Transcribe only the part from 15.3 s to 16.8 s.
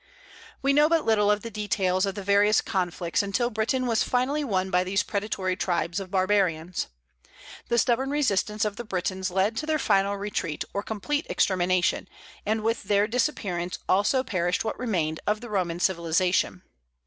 the Roman civilization.